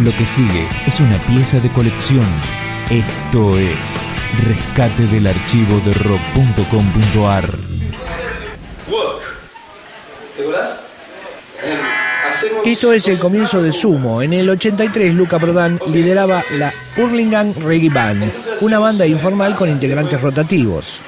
Lo 0.00 0.12
que 0.16 0.24
sigue 0.24 0.68
es 0.86 1.00
una 1.00 1.18
pieza 1.26 1.58
de 1.58 1.68
colección. 1.70 2.24
Esto 2.88 3.58
es 3.58 4.06
Rescate 4.46 5.06
del 5.08 5.26
archivo 5.26 5.80
de 5.84 5.92
rock.com.ar. 5.94 7.44
Esto 12.64 12.92
es 12.92 13.08
el 13.08 13.18
comienzo 13.18 13.60
de 13.60 13.72
Sumo. 13.72 14.22
En 14.22 14.34
el 14.34 14.48
83, 14.48 15.14
Luca 15.14 15.40
Prodan 15.40 15.80
lideraba 15.88 16.44
la 16.52 16.72
Hurlingham 16.96 17.54
Reggae 17.54 17.90
Band, 17.90 18.32
una 18.60 18.78
banda 18.78 19.04
informal 19.04 19.56
con 19.56 19.68
integrantes 19.68 20.20
rotativos. 20.20 21.00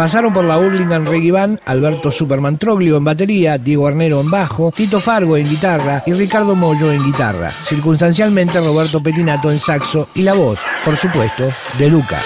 Pasaron 0.00 0.32
por 0.32 0.46
la 0.46 0.56
Hurlingham 0.56 1.04
Reggae 1.04 1.30
Band 1.30 1.60
Alberto 1.66 2.10
Superman 2.10 2.56
Troglio 2.56 2.96
en 2.96 3.04
batería, 3.04 3.58
Diego 3.58 3.86
Arnero 3.86 4.22
en 4.22 4.30
bajo, 4.30 4.72
Tito 4.74 4.98
Fargo 4.98 5.36
en 5.36 5.46
guitarra 5.46 6.02
y 6.06 6.14
Ricardo 6.14 6.54
Mollo 6.54 6.90
en 6.90 7.04
guitarra. 7.04 7.52
Circunstancialmente 7.62 8.58
Roberto 8.60 9.02
Petinato 9.02 9.50
en 9.50 9.58
saxo 9.58 10.08
y 10.14 10.22
la 10.22 10.32
voz, 10.32 10.58
por 10.86 10.96
supuesto, 10.96 11.50
de 11.78 11.90
Luca. 11.90 12.22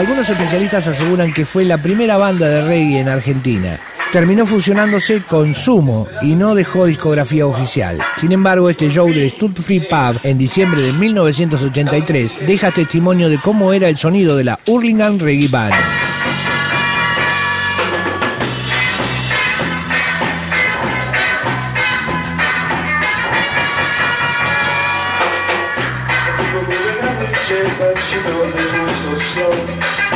Algunos 0.00 0.30
especialistas 0.30 0.86
aseguran 0.86 1.30
que 1.30 1.44
fue 1.44 1.62
la 1.62 1.76
primera 1.76 2.16
banda 2.16 2.48
de 2.48 2.62
reggae 2.62 3.00
en 3.00 3.10
Argentina. 3.10 3.78
Terminó 4.10 4.46
fusionándose 4.46 5.22
con 5.24 5.52
Sumo 5.52 6.08
y 6.22 6.36
no 6.36 6.54
dejó 6.54 6.86
discografía 6.86 7.46
oficial. 7.46 7.98
Sin 8.16 8.32
embargo, 8.32 8.70
este 8.70 8.88
show 8.88 9.12
del 9.12 9.30
Stud 9.30 9.52
Pub 9.52 10.20
en 10.22 10.38
diciembre 10.38 10.80
de 10.80 10.94
1983 10.94 12.46
deja 12.46 12.70
testimonio 12.70 13.28
de 13.28 13.42
cómo 13.42 13.74
era 13.74 13.90
el 13.90 13.98
sonido 13.98 14.38
de 14.38 14.44
la 14.44 14.58
Hurlingham 14.66 15.18
Reggae 15.18 15.48
Band. 15.48 15.74
so 29.16 29.18
slow. 29.18 30.09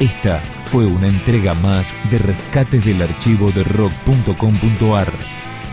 Esta 0.00 0.40
fue 0.66 0.86
una 0.86 1.08
entrega 1.08 1.54
más 1.54 1.96
de 2.08 2.18
rescates 2.18 2.84
del 2.84 3.02
archivo 3.02 3.50
de 3.50 3.64
rock.com.ar. 3.64 5.12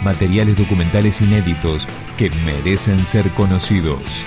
Materiales 0.04 0.58
documentales 0.58 1.22
inéditos 1.22 1.88
que 2.18 2.32
merecen 2.44 3.06
ser 3.06 3.30
conocidos. 3.32 4.26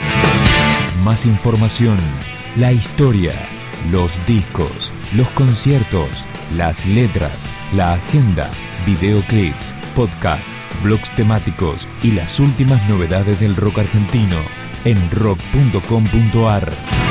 Más 1.03 1.27
información, 1.27 1.99
la 2.55 2.71
historia, 2.71 3.33
los 3.91 4.25
discos, 4.25 4.93
los 5.15 5.29
conciertos, 5.31 6.27
las 6.55 6.87
letras, 6.87 7.51
la 7.75 7.95
agenda, 7.95 8.49
videoclips, 8.87 9.75
podcasts, 9.97 10.51
blogs 10.85 11.11
temáticos 11.17 11.89
y 12.05 12.13
las 12.13 12.39
últimas 12.39 12.89
novedades 12.89 13.41
del 13.41 13.57
rock 13.57 13.81
argentino 13.81 14.37
en 14.85 15.11
rock.com.ar. 15.11 17.08